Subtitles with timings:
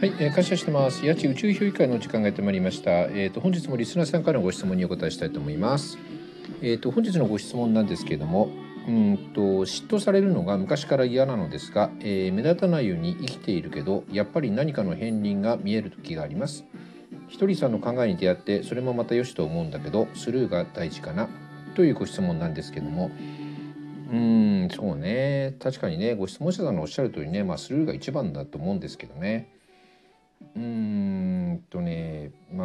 [0.00, 1.06] はい、えー、感謝してます。
[1.06, 2.90] 八千宇宙評議会の時間がやってまいりました。
[2.90, 5.98] えっ、ー、と本日もリスナーさんからのご質問にお答えしたいと思います。
[6.62, 8.48] えっ、ー、と本日のご質問なんですけれども、
[8.88, 16.64] うんと嫉妬されるのが昔から嫌なのですが、えー、目立たないように生きているけど、やっぱり何かの片鱗が見える時があります。
[17.28, 21.28] ひとりさんの考えに出会って、それもまた良しと思うんだけど、スルーが大事かな
[21.74, 23.10] というご質問なんですけども。
[24.10, 29.59] うーんそうね確かにねご質問者さんのおっしゃる通りね、まあ、スルーが一番だと思うんですけどね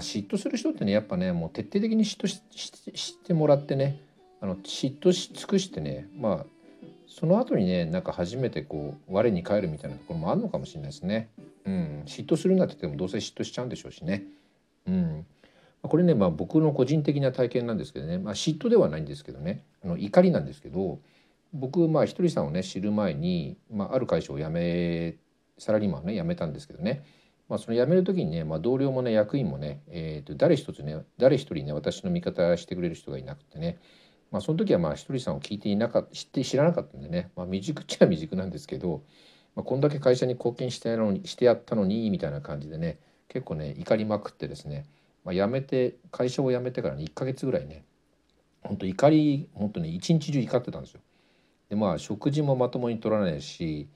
[0.00, 2.42] 嫉妬する人ってねやっぱねもう徹底的に嫉妬し
[2.94, 4.00] してもらってね
[4.40, 6.46] あの嫉妬し尽くしてねまあ
[7.08, 11.28] その後にねなんか初めてこう我に返るみたいなところもあるのかもしれないですね。
[11.66, 14.24] うん、嫉妬するんだって言ってもどうせ嫉妬しちゃうんでしょうしね。
[14.86, 15.26] うん、
[15.82, 19.64] これね、まあ、僕の個人的な体験なんですけどね、まあ、嫉妬ではないんですけどね。
[19.84, 21.00] あの怒りなんですけど
[21.52, 25.16] 僕まあひとりさんをね知る前に、まあ、ある会社を辞め
[25.58, 27.02] サラリーマンをね辞めたんですけどね。
[27.50, 33.80] まあ、その辞める時にね、まあ、同僚もね役員もね、えー、と誰一つね誰一人ね私の味方してくれる人がいなくてね、
[34.30, 39.02] まあ、その時はまあひとりさんを聞いていなかっ知って知らなかったんでね、まあ、未熟っちゃ未熟なんですけど、
[39.56, 44.86] まあ、こんだけ会社に貢献してやのにしてやったのにみたいな感じでね結構ね怒りまくってですね、
[45.24, 47.84] まあ、辞めて会社を辞めてから、ね、1ヶ月ぐらいね
[48.62, 51.00] 本当怒り本当に一日中怒ってたんですよ。
[51.68, 53.88] でまあ食事もまともに取らないし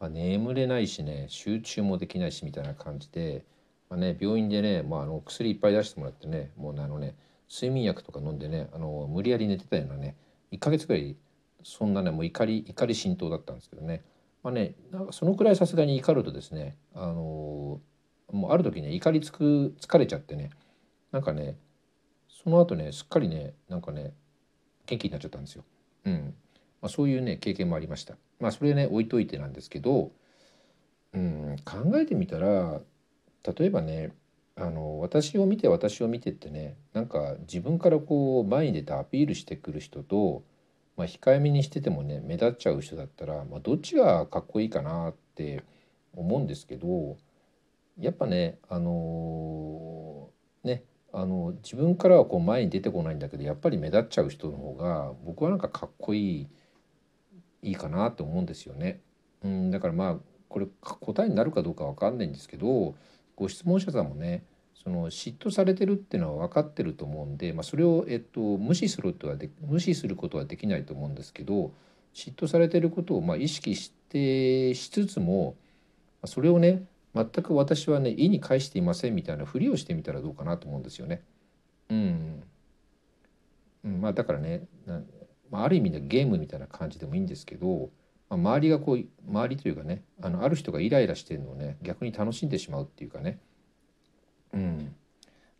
[0.00, 3.44] まあ、眠れないしね集中もできないしみたいな感じで、
[3.90, 7.14] まあね、病院でね、まあ、あの薬いっぱい出してもらってねもうあのね
[7.52, 10.16] 睡眠薬とか飲んでねあの無理やり寝てたようなね
[10.52, 11.16] 1ヶ月ぐらい
[11.62, 14.02] そんなねもう怒り怒り浸透だったんですけどね
[14.42, 17.80] まあねなんかそのくらいさすがに怒るとですねあの
[18.32, 20.50] もうある時ね怒りつく疲れちゃってね
[21.12, 21.58] なんかね
[22.28, 24.14] その後ねすっかりねなんかね
[24.86, 25.64] 元気になっちゃったんですよ。
[26.06, 26.34] うん
[26.82, 28.16] まあ、そういうね経験もありました。
[28.38, 30.12] まあそれね置いといてなんですけど、
[31.12, 32.80] うん、考えてみたら
[33.58, 34.12] 例えばね
[34.56, 40.44] あの私を見て私を見てってねなんか自分からこう前に出てアピールしてくる人と、
[40.96, 45.64] まあ、控えめにしててもね目立っちゃう人だったら、まあ、どっちがかっこいいかなって
[46.14, 47.16] 思うんですけど
[47.98, 56.48] やっぱねあのー、ねあの自分からはこう前に出てこないんだけどやっぱり目立っちゃう人の方が僕はなんかかっこいい
[57.62, 59.00] いいかなと思うんですよね。
[59.42, 60.16] うん、だからまあ
[60.48, 62.94] これ答えになるかどうか分かんないんですけど
[63.36, 64.44] ご質問者さんもね
[64.74, 71.72] その嫉妬されてるっていうのは分かってると思うんで、まあ、それを、えっと、無視するとはで無視することはできないと思うんですけど
[72.14, 75.56] 嫉妬されてることをまあ意識してしつつも
[76.24, 76.84] それをね
[77.14, 81.22] 全く私はね意に介していませんみたいなふりをしてみたらどうかなと思うんですよね。
[81.88, 82.42] うん、
[83.84, 84.66] うん、まあだからね
[85.50, 87.90] まあ、ある意味でゲームみたいな感じでもいいんですけど、
[88.28, 93.40] まあ、周りがこう周りというかねあのある人がイライラしてるのをね逆に楽しんでしまうっていうかね、
[94.52, 94.94] うん、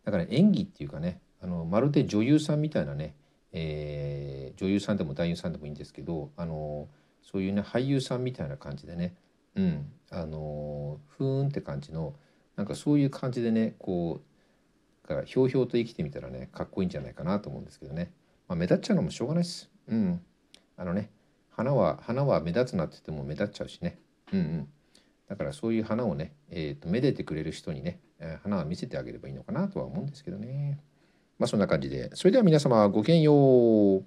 [0.03, 3.15] だから、演技っていうかねあのまるで女優さんみたいなね、
[3.51, 6.87] えー、女優さんでも男優さんでもいいんですけどあの
[7.21, 9.15] そういうね俳優さんみたいな感じでね、
[9.55, 12.13] うん、あのふーんって感じの
[12.55, 14.31] なんかそういう感じでねこう
[15.13, 18.11] からひょうひょうと生きてみたらねかっこいいんじゃないかなと思うんですけどね、
[18.47, 19.70] まあ、目立っちゃうのもしょうがないです。
[19.91, 20.21] うん。
[20.77, 21.11] あのね、
[21.51, 23.99] 花は、花は目立つなって言っても目立っちゃうしね。
[24.33, 24.67] うんうん。
[25.27, 30.79] だからそういう花をね、えーと、めでてくれる人にね、え、花は見せてあげればいいのかなとは思うんですけどね。
[31.39, 32.09] まあそんな感じで。
[32.15, 34.05] それでは皆様ごきげんよう。